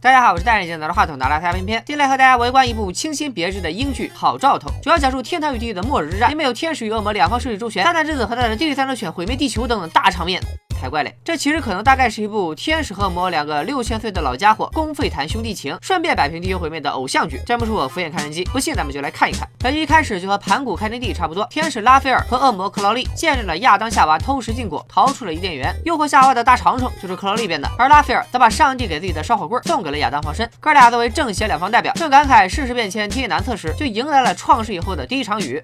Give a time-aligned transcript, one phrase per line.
[0.00, 10.40] 大家好，我是戴眼镜拿着话筒拿来拍片今天来和大家围观一部清新别致的英剧《好兆头》，主要讲述天堂与地狱的末日之战，里面有天使与恶魔两方势力周旋，撒旦之子和他的地狱三头犬毁灭地球等等大场面。
[10.78, 11.14] 才怪嘞！
[11.24, 17.40] 这其实可能大概是一部天使和魔两个六千岁的老家伙公费谈兄弟情，顺便摆平地球毁灭的偶像剧。
[17.44, 19.48] 真不是我敷衍看人机，不信咱们就来看一看。
[19.58, 25.74] 本剧一开始就和盘古开天地差不多，天使拉斐尔和恶魔克劳利见证了亚当夏娃偷食禁果，逃出了伊甸园。
[25.84, 30.48] 诱惑夏娃的大长虫就是克劳利变的，而拉斐尔则把上帝给自己的烧火棍送给了亚当防身。
[30.60, 35.62] 哥俩作为正邪两方代表，正感慨世事变迁，天意难测时，就迎来了创世以后的第一场雨。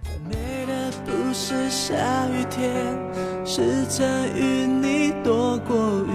[1.36, 1.94] 是下
[2.32, 2.96] 雨天，
[3.46, 6.13] 是在与你躲过雨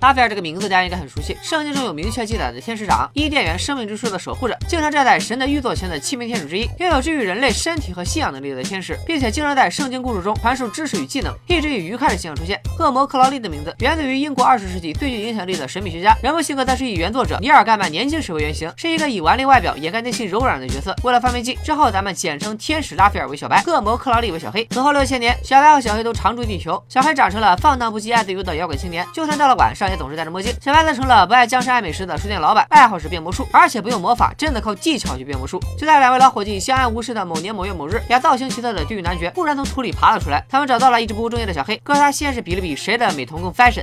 [0.00, 12.60] 拉斐尔这个名字大家应该很熟悉，圣经中有明确记载的天使长，伊甸园生命之树的守护者，经常站在神的御座前的七名天使之一，拥有治愈人类身体和信仰能力的天使，并且经常在圣经故事中传授知识与技能，一直以愉快的形象出现。
[12.78, 20.94] 恶魔克劳利的名字源自于英国二十世纪最具影响力的神秘学家，人物性格则是以原作者尼尔盖曼年轻时为原型，是一个以顽劣外表掩盖内心柔软的角色。
[21.02, 24.66] 为了方便记，之后咱们简称天使拉斐尔为小白，恶魔克劳利为小黑。
[24.70, 30.52] 此后六千年，小白和小黑都常驻地球，小黑长成了放荡不羁、爱自由的摇滚青年，就算到了晚上也总是戴着墨镜。
[30.60, 35.60] 小白则成了不爱江山爱美食的书店老板，爱好是变魔术，而且不用魔法，真的靠技巧去变魔术。
[35.78, 43.82] 就在两位老伙计相安无事的某年某月某日，俩造型奇特的地狱男爵忽然从土里爬了出来，他们找到了一直不务正业的小黑，哥他先是比了比谁的美瞳更 fashion。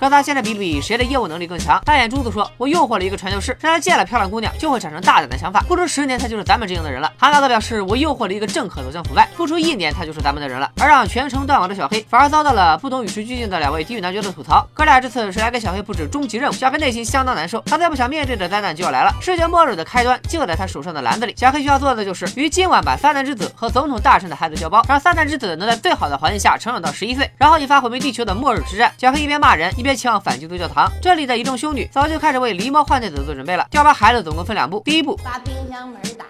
[0.00, 1.78] 哥仨现在比比谁的业务能力更强。
[1.84, 5.60] 大眼珠子说：“我诱惑了一个传教士，让他见了漂亮姑娘就会产生大胆的想法。
[5.68, 14.66] 不出十年，他就是咱们这样的人了。”韩大则表示：“我诱惑了一个政客走向腐败，不出一年，他就是咱们的人了。”而让全程断网的小黑，反而遭到了不懂与时俱进的两位地狱男爵的吐槽。
[14.72, 19.14] 哥俩这次是来给小黑布置终极任务，小黑内心相当难受，他再不想面对的灾难就要来了。
[19.20, 21.34] 世界末日的开端就在他手上的篮子里。
[21.36, 28.90] 小黑需要做的就是于今晚把撒旦之子和总统大臣的孩子交包，让撒旦之子能在最好的环境下成长到十一岁，然后引发毁灭地球的末日之战。
[28.96, 30.66] 小黑一边骂人，一边前往反基督教。
[30.68, 33.66] 堂这里的一众修女早就开始为狸猫换太子做准备了。
[33.72, 36.29] 要把孩子总共分两步，第一步把冰箱门打开。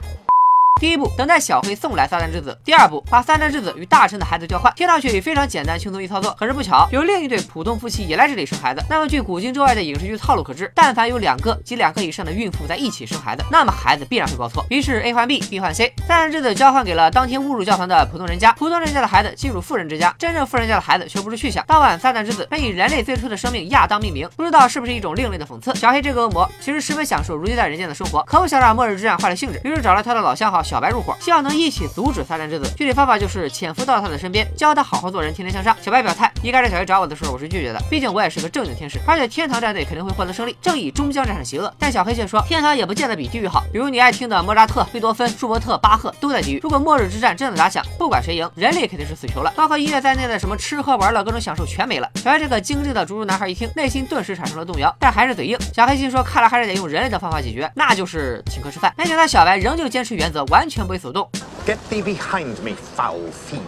[0.81, 2.57] 第一步，等待小黑送来撒旦之子。
[2.64, 4.73] 第二步，把撒旦之子与大臣的孩子交换。
[4.74, 8.83] 听上去非常简单轻松易操作，可是不巧，有另一对普通夫妻也来这里生孩子。
[8.89, 14.64] 那么据古今中外的影视剧套路可知，但凡有两个及两个以上的孕妇在一起生孩子，那么孩子必然会报错。
[14.70, 21.63] 于是 A 换 B，B 换 C，撒旦之子交换给了当天误入教堂的普通人家，普通人家的孩子进入富人之家，真正富人家的孩子却不知去向。
[21.67, 25.74] 当晚，撒旦之子被以人类最初的生命亚当命名，不知道是不是一种另类的讽刺。
[25.74, 31.51] 小黑这个恶魔其实十分享受如今在人间的生活，可不想让末日之战坏了兴致，于是找了他的老相好小白入伙，希望能。
[31.61, 35.77] 一起阻止撒旦之子，具体方法就是潜伏到他的身边，教他好好做人，天天向上。
[35.83, 41.70] 小白表态，一开始小黑找我的时候，我是拒绝的，毕竟我也是个正经天使，而且天堂战队肯定会获得胜利，正义终将战胜邪恶。
[41.79, 46.61] 但小黑却说，天堂也不见得比地狱好，比如你爱听的莫扎特、贝多芬、舒伯特、巴赫都在地狱。
[46.63, 52.08] 如果末日之战真的打响，不管谁赢，人类肯定是死囚了，包括音乐在内的什么吃喝玩乐各种享受全没了。
[52.14, 55.58] 小白这个精致的猪猪男孩一听，内心顿时产生了动摇，但还是嘴硬。
[55.75, 58.91] 小黑心说，看来还是得用人类的方法解决，那就是请客吃饭。
[58.97, 61.28] 没想到小白仍旧坚持原则，完全不为所动。
[61.66, 63.60] Get thee behind me, foul fiend.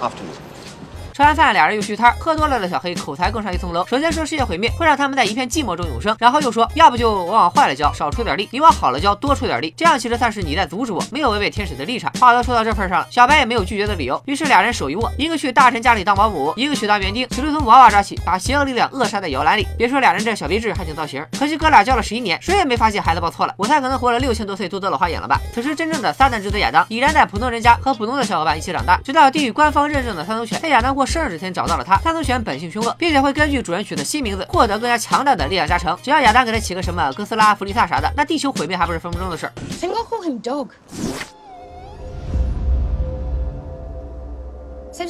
[0.00, 0.51] After you.
[1.12, 3.84] 吃完饭，俩人又续摊，喝多了的小黑口才更上一层楼。
[3.86, 9.74] 首先说世界毁灭会让他们在一片寂寞中永生，然后又说要不就我往坏了教，少出点力；你往好了教，多出点力。
[9.76, 12.10] 这样其实算是你在阻止我，没有违背天使的立场。
[12.18, 14.18] 话都说到这份上了，小白也没有拒绝的理由。
[14.24, 19.66] 于是俩人手一握，一个去大臣家里当保姆，一个去当园丁，企图从娃娃抓起，把邪恶力量扼杀在摇篮里。
[19.76, 23.52] 别说俩人这小鼻智还挺造型，可惜哥俩教了十一年，谁也没发现孩子报错了。
[23.58, 25.38] 我猜可能活了六千多岁都得老花眼了吧。
[25.52, 31.82] 此时真正的撒旦之子亚当已然在普通人家和普通的小伙伴一起长大，直到地狱官方认证的三头犬在亚当过过生日这天找到了。
[31.82, 35.98] 他三头犬本性凶恶，并且会根据主人取的新名字获得更加强大的力量加成。
[36.00, 39.52] 只要亚当给他起个什么哥斯拉、弗利萨啥的，那地球毁灭还不是分分钟的事儿。
[44.92, 45.06] 在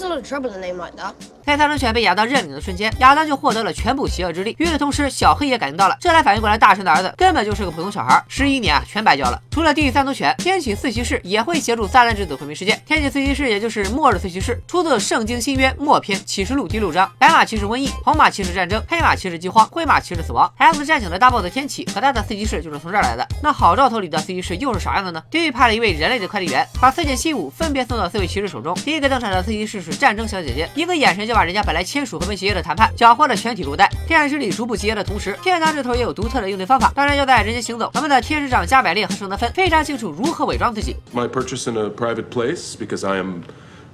[1.57, 4.55] 三头犬被亚当认领的瞬间，亚当就获得了全部邪恶之力。
[4.61, 9.43] 与此同时，小黑也感应到了，这才反应过来，大神的儿子根本就是个普通小孩，十一年啊，全白教了。
[9.51, 12.81] 除了地狱三头犬，天启四骑士也会协助撒旦之子毁灭世界。
[12.87, 17.11] 天启四骑士也就是末日四骑士，出自《圣经新约》末篇启示录第六章。
[17.19, 20.49] 白马骑士瘟疫，红马骑士战争，黑马骑士饥荒，灰马骑士死亡。
[20.59, 23.27] X 战警的大 boss 天启和他的四骑士就是从这儿来的。
[23.43, 25.23] 那好兆头里的四骑士又是啥样的呢？
[25.29, 28.73] 地狱派了一位人类的快递员，把四件信物分别送到四位骑士手中。
[28.77, 33.91] 第一个登场的四骑士是战争小姐姐，一个眼神就把人家本来签署和平协议的谈判搅和的全体落袋。
[34.07, 36.93] 天使里逐步集结的同时，天堂这头也有独特的应对方法。
[36.95, 40.97] 当然要在人间行走，咱们的天使长加百列和圣德芬非常清楚如何伪装自己。
[41.15, 43.43] My purchase in a private place because I am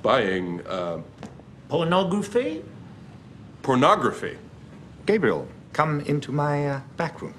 [0.03, 0.61] buying
[1.69, 2.63] pornography.
[3.63, 4.37] Pornography.
[5.07, 7.33] Gabriel, come into my back room.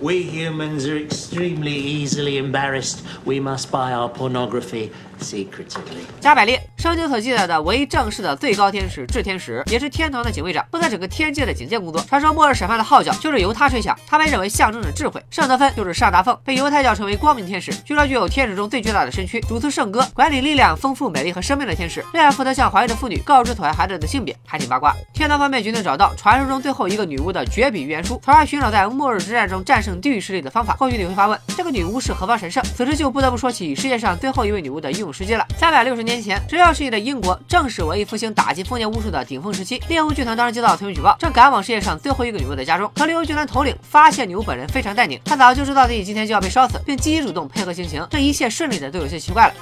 [0.00, 3.00] We humans are extremely easily embarrassed.
[3.24, 4.90] We must buy our pornography
[5.20, 6.04] secretively.
[6.20, 12.00] 加百列圣经所记载的唯一正式的最高天使炽天使，也是天堂的警卫长，负责整个天界的警戒工作。
[12.02, 15.20] 传说末日审判的号角就是由他吹响，他被认为象征着智慧。
[15.28, 24.94] 圣德芬就是上达凤，被犹太教称为光明天使，据说具有天使中最巨大的身躯，主持圣歌，管理力量、丰富、美丽和生命的天使，另外负责向怀孕的妇女告知所爱孩子的性别，还挺八卦。
[25.12, 30.76] 天堂方面决定找到传说中最后一个女巫的绝笔预言书，从而寻找在末日之战中战胜地狱势力的方法。
[30.76, 32.62] 或许你会发问，这个女巫是何方神圣？
[32.76, 35.44] 此时就不得不说起世界上最后一位女巫的英勇事迹了。
[35.56, 39.82] 三百六十年前，只要上世纪的英国正是文艺复兴打击封建巫术的顶峰时期。
[39.88, 42.92] 猎巫剧团当时接到村民举报，正赶往世界上最后一个女巫的家中。
[42.94, 48.06] 可猎巫剧团头领发现女巫本人非常淡定，他早就知道自己今天就要被烧死，并积极主动配合行刑。
[48.10, 49.54] 这一切顺利的都有些奇怪了。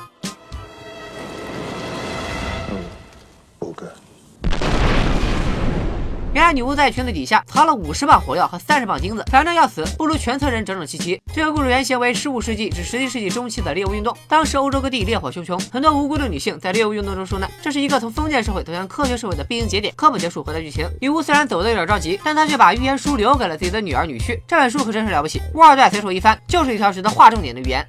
[6.36, 11.18] 原来女巫在裙子底下藏了五十磅火药和三十磅金子，反正要死不如全村人整整齐齐。
[11.32, 17.50] 这个故事原型为十五世纪至十七世纪中期的猎巫运动，当时欧洲各地烈火熊熊，很多无辜的女性在猎巫运动中受难。
[17.62, 19.94] 这是一个从封建社会走向科学社会的必经节点。
[19.96, 24.38] 科普结束回到剧情，女巫虽然走得有点着急，但她却把预言书留给了自己的女儿女婿。
[24.46, 27.82] 这本书可真是了不起，乌二代随手一翻，就是一条值得划重点的预言。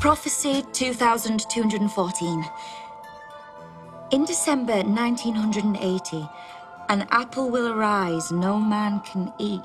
[0.00, 2.44] Prophecy 2214.
[4.10, 6.26] In December 1980,
[6.92, 9.62] an apple will arise no man can eat.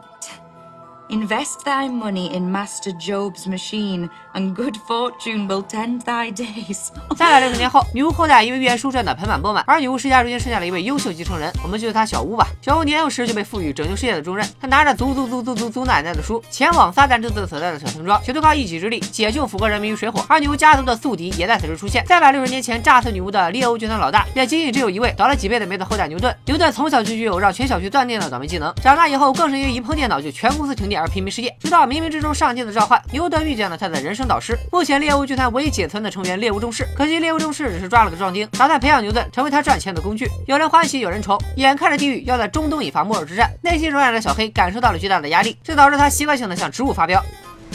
[1.09, 6.89] Invest thy money in Master Job's machine, and good fortune will tend thy days.
[7.15, 12.45] 三百六十年后，女巫后代因为预言书赚得盆满钵满，而女巫世家如今剩下了一位优秀继承人，我们就叫她小巫吧。
[12.61, 20.21] 小巫年幼时就被赋予拯救世界的重任，她拿着祖祖祖祖祖祖奶奶的书，前往撒旦之子所在的小村庄，企图靠一己之力解救腐国人民于水火。
[20.27, 22.05] 而女巫家族的宿敌也在此时出现。
[22.05, 26.35] 三百六十年前炸死女巫的猎巫军团老大，也仅仅只有一位，倒了几辈子霉的后代牛顿。
[26.43, 31.55] 牛顿从小就具有让全小区断电的倒霉技能，长大以后更是因为一碰电脑就全公司停电而频频失业。
[31.59, 36.87] 直到冥冥之中上天的召唤，牛顿遇见了他的人生导师，目前猎物剧团唯一仅存的成员猎物重视。
[36.95, 40.29] 可惜猎物重视只是抓了个壮丁，打算培养牛顿成为他赚钱的工具。
[40.47, 47.23] 有人欢喜有人愁，眼看着地狱要在中东引发末日之战，内心柔软的小黑感受到了巨大的压力，这导致他习惯性的向植物发飙。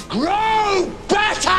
[0.08, 1.50] Grow better!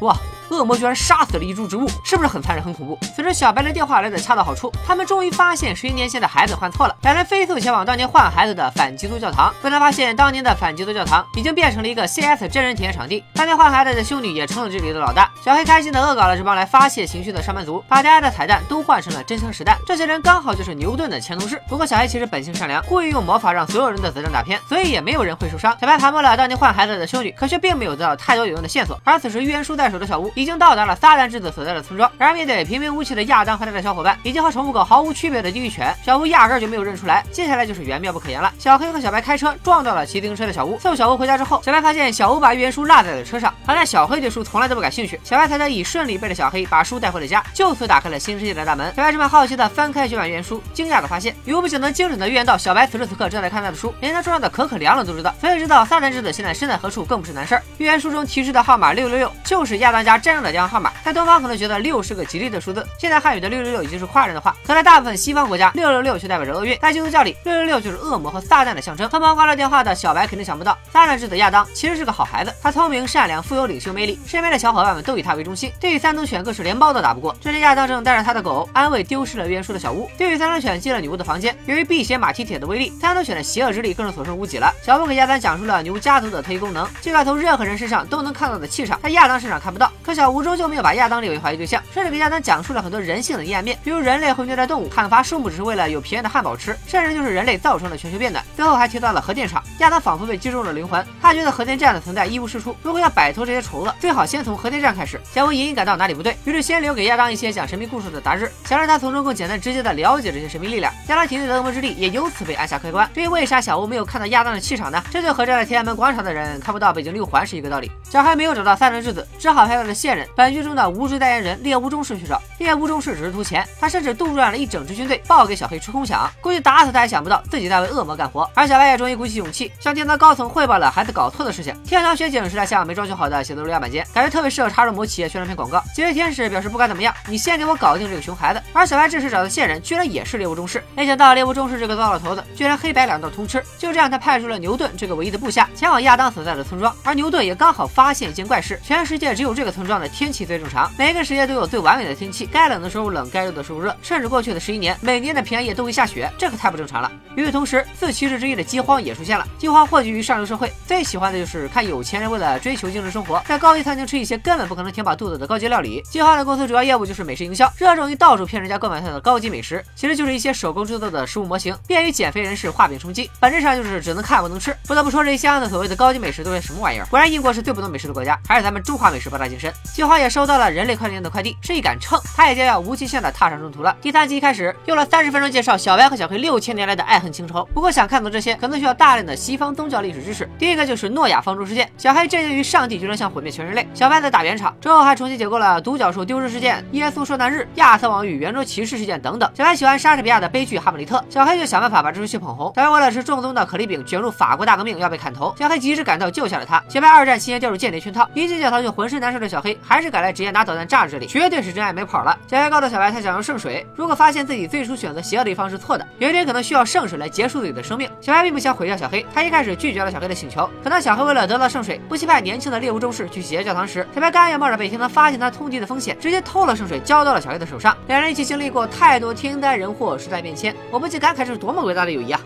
[0.00, 0.16] 哇！
[0.52, 2.98] 恶魔居然杀死了一株植物，是不是很残忍、很恐怖？
[3.16, 6.96] 此时，小白的电话来的恰到好处，他们终于发现十一年前的孩子换错了。
[7.02, 13.24] 两人飞速前往当年换孩子的反基督教堂，不难发现，当年的反基督教堂已经变成了一个 CS 真人体验场地。
[13.34, 15.30] 当年换孩子的修女也成了这里的老大。
[15.44, 19.76] 小黑开心的恶搞了这帮来发泄情绪的上班族，把大家的彩蛋都换成了真枪实弹。
[19.86, 21.60] 这些人刚好就是牛顿的前同事。
[21.68, 25.76] 不过小黑其实本性善良，故意用魔法让所有人的子弹打偏，所以也没有人会受伤。
[25.80, 29.00] 小白盘问了当年换孩子的修女，可却并没有得到太多有用的线索。
[29.04, 32.10] 而此时预言书在手的小屋已经到达了撒旦之子所在的村庄。
[32.18, 37.24] 然而面对平平无奇的亚当和他的小伙伴，以及和宠物狗毫无区别的地狱犬，小屋压根就没有认出来。
[37.30, 38.52] 接下来就是缘妙不可言了。
[38.58, 43.54] 小黑和小白开车撞到了骑自行车的小屋，送小屋回家之后，小白发现小屋把预言书落在了车上。
[43.64, 48.92] 好在小黑对书从来都不感兴趣，小白才得以顺利背着小黑把书带回了家，就此打开了新世界的大门。
[48.96, 57.62] 小白这么好奇的翻开这本预言书，惊讶的发现，女巫不仅能精准的预言到小白此时此刻正在看他的书，连他桌上的可可凉了都知道，所以知道撒旦之子现在身在何处更不是难事儿。
[57.78, 69.08] 预言书中提示的号码六六六就是亚当家真正的电话号码，但东方可能觉得六是个吉利的数字，现在汉语的六六六已经是夸人的话，可在大部分西方国家，六六六却代表着厄运，在基督教里，六六六就是恶魔和撒旦的象征。
[69.08, 77.34] 匆忙挂了电话的小白肯定想不到，撒旦之子亚当其实是个好孩子，他聪明善良，富有领袖魅力，身边的小伙伴们都以他为中心，对于三头犬更是连猫都打不过。
[77.40, 84.72] 这天亚当正带着他的狗安慰丢失了预言书的小屋，对于三头犬进了女巫的房间，由于辟邪马蹄铁的威力，三头犬的邪恶之力更是所剩无几了。
[84.82, 89.90] 小布给亚当讲述了女巫家族的特异功能，这个从任何人身上都能看到的气场，在亚当身上看不到。
[90.02, 98.44] 可小屋终究没有把亚当列为怀疑对象，甚至给亚当讲述了很多人性的阴暗面，比如人类会虐待动物，砍伐树木只是为了有便宜的汉堡吃，甚至就是人类造成了全球变暖。
[98.56, 105.20] 最后还提到了核电厂，亚当仿佛被击中了灵魂，他觉得核电站的存在一无是处，如果要摆脱这些丑恶，最好先从核电站开始。
[105.32, 110.92] 小屋隐隐感到哪里不对，于是先留给亚当一些讲神秘故事的杂志，想让他从中更简单直接的了解这些神秘力量。
[111.08, 113.08] 亚当体内的恶魔之力也由此被按下开关。
[113.14, 115.02] 至于为啥小屋没有看到亚当的气场呢？
[115.10, 117.90] 这就和站在天安门广场的人看不到北京六环是一个道理。
[118.08, 122.42] 小黑没有找到三轮之子，只好派他的线人，本剧中的无职代言人猎巫中士去找。
[122.58, 128.50] 猎巫中士只是图钱，他甚至杜撰了一整支军队报给小黑吹空饷，估计打死他也想不到自己在为恶魔干活。
[128.52, 131.72] 而小白也终于鼓起勇气向天堂高层汇报了孩子搞错的事情。
[131.84, 135.80] 天堂巡警是在向没装修好的写字楼样板间，感觉特别适合插入某企业宣传片广告。
[135.94, 138.60] 几位天使表示不管怎么样，你先给我搞定这个熊孩子。
[138.72, 143.62] 而小白这时找的线人居然也是猎巫中士，没想到猎巫中士这个糟老头子居然黑白两道通吃。
[143.78, 149.91] 就这样，他派出了牛顿这个唯一的部下前往亚当所在的村庄，而牛顿也刚好发现一件怪事：全世界只有这个村庄。
[149.92, 157.12] 状的天气最正常，每个时节都有最完美的天气，该冷的时候冷，该热的时候热，甚至过去的十一年，每年的平安夜都会下雪，这可太不正常了。
[157.36, 159.46] 与此同时，四骑士之一的饥荒也出现了。
[159.58, 166.02] 饥荒汇聚于上流社会，最喜欢的就是看有钱人为了追求精致生活，在高级餐厅吃一些根本不可能填饱肚子的高级料理。
[166.10, 173.30] 饥荒的公司主要业务就是美食营销，热衷于到处骗人家购买他的高级美食，其实就是一些手工制作的食物模型，便于减肥人士画饼充饥。
[173.38, 174.74] 本质上就是只能看不能吃。
[174.86, 177.06] 不得不说，这些相应的所谓的高级美食都是什么玩意儿？
[177.06, 179.72] 果然，英国是最不懂美食的国家，还是咱们中华美食博大精深。
[179.82, 183.94] 计划也收到了人类快递员的快递，是一杆秤，他也将要无期限的踏上征途了。
[184.00, 190.48] 第三集开始用了三十分钟介绍小白和小黑六千年来的爱恨情仇，不过想看懂这些，可能需要大量的西方宗教历史知识。
[190.58, 199.50] 第一个就是诺亚方舟事件，小黑震惊于上帝居然想毁灭全人类，小白在打圆场，之后还重新解构了独角兽丢失事件、耶稣受难日、亚瑟王与圆桌骑士事件等等。
[199.54, 202.72] 小白喜欢莎士比亚的悲剧《哈姆雷特》，小黑就想办法把这出戏捧红。
[202.76, 206.82] 小白为了吃正宗的可丽饼，卷入法国大革命要被砍头，小黑及时赶到救下了他。
[206.88, 212.38] 小白二战期间掉入间谍圈套，一进教堂就浑身难受的小黑，还是赶来直接拿导弹炸这里，绝对是真爱没跑了。
[212.46, 218.10] 小黑告诉小白，他想用圣水，如果发现自己最初选择邪恶的一方是错的，有一天可能需要圣水来结束自己的生命。
[218.20, 220.68] 小白并不想毁掉小黑，他一开始拒绝了小黑的请求。
[220.82, 227.96] 可当小黑为了得到圣水，不惜派年轻的猎物中士去邪教堂时，小白甘愿冒着被天堂发现他通缉的风险，直接偷了圣水交到了小黑的手上。
[228.08, 232.40] 两人一起经历过太多天灾人祸，时代变迁，我不禁感慨这是多么伟大的友谊啊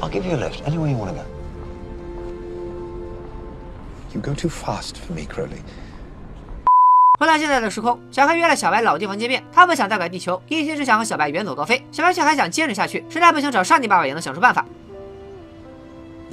[0.00, 1.22] ！I'll give you a lift anywhere you want to go.
[4.14, 5.62] You go too fast for me, Crowley.
[7.22, 9.40] 回到现在的时空，小黑约了小白老地方见面。
[9.52, 11.80] 他不想再改地球，一心只想和小白远走高飞。
[11.92, 14.66] 小白却还想坚持下去，实在不行找上帝爸爸也能想出办法。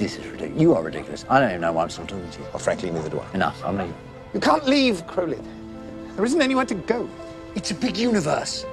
[0.00, 0.60] This is ridiculous.
[0.60, 1.22] You are ridiculous.
[1.28, 2.46] I don't even know why I'm still talking to you.
[2.52, 3.36] Well, frankly, neither do I.
[3.36, 3.54] Enough.
[3.64, 3.94] I'm leaving.
[4.34, 5.38] You can't leave, Crowley.
[6.16, 7.08] There isn't anywhere to go.
[7.54, 8.66] It's a big universe.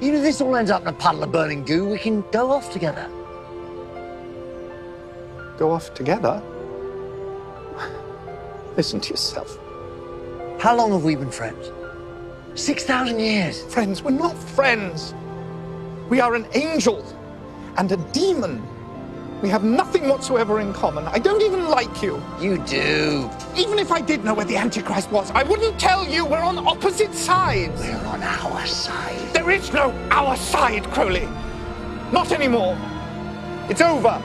[0.00, 2.52] Even if this all ends up in a puddle of burning goo, we can go
[2.52, 3.08] off together.
[5.58, 6.40] Go off together.
[8.76, 9.58] Listen to yourself.
[10.64, 11.70] How long have we been friends?
[12.54, 13.62] 6,000 years.
[13.64, 15.12] Friends, we're not friends.
[16.08, 17.04] We are an angel
[17.76, 18.66] and a demon.
[19.42, 21.04] We have nothing whatsoever in common.
[21.06, 22.22] I don't even like you.
[22.40, 23.30] You do.
[23.54, 26.24] Even if I did know where the Antichrist was, I wouldn't tell you.
[26.24, 27.78] We're on opposite sides.
[27.82, 29.34] We're on our side.
[29.34, 31.28] There is no our side, Crowley.
[32.10, 32.78] Not anymore.
[33.68, 34.18] It's over.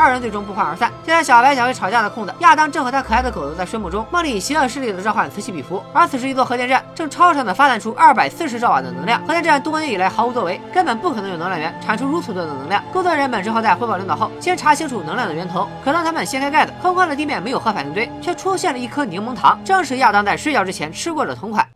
[0.00, 0.90] 二人最终不欢而散。
[1.02, 5.82] 就在小白、小黑吵架的空子，亚当正和他可爱的狗子在睡梦中，梦里以邪恶势力的召唤此起彼伏。
[5.92, 9.20] 而此时，一座核电站正超常的发散出二百四十兆瓦的能量。
[9.26, 12.82] 核电站多年以来毫无作为，根本不可能有能量源产出如此多的能量。
[12.90, 15.68] 工作人员们只好在汇报领导后，先查清楚能量的源头。
[15.84, 21.66] 可当他们掀开盖子，空旷的地面没有核反应堆，却出现了一颗柠檬糖，正是亚当在睡觉之前吃过的同款。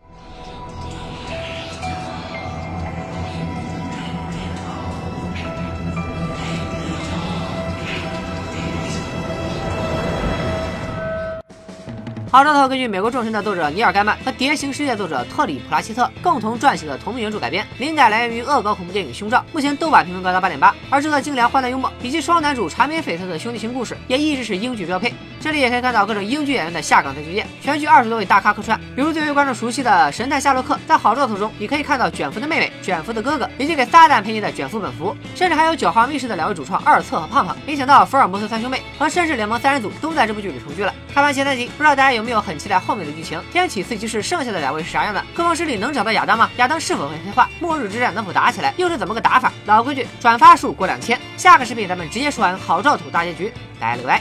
[12.34, 20.74] 好兆头根据美国众神的作者尼尔·盖曼和蝶形世界作者特里·普拉希特共同撰写的同名原著改编，灵感来源于恶搞恐怖电影《胸罩》，目前豆瓣评分高达八点八。
[20.90, 25.14] 而制作精良、欢乐幽默，以及双男主缠绵悱恻的兄弟情故事，也一直是英剧标配。
[25.40, 30.76] 这里也可以看到各种英剧演员的下岗再就业，全剧二十多位大咖客串，比如最为观众熟悉的神探夏洛克。
[30.88, 37.56] 在好兆头中，你可以看到卷福的妹妹、卷福的哥哥，以及给撒旦配音的卷福本福，甚至还有九号密室的两位主创二策和胖胖。
[37.64, 40.92] 没想到福尔摩斯三兄妹和绅士联盟三人组都在这部剧里重聚了。
[41.14, 43.40] 看完前三集，不知道大家有没有很期待后面的剧情？
[43.52, 45.24] 天启四骑士剩下的两位是啥样的？
[45.32, 46.50] 科方室里能找到亚当吗？
[46.56, 47.48] 亚当是否会黑化？
[47.60, 48.74] 末日之战能否打起来？
[48.76, 49.52] 又是怎么个打法？
[49.64, 51.16] 老规矩，转发数过两千。
[51.36, 54.20] 下个视频咱们直接说完好兆土大结局，拜了个拜。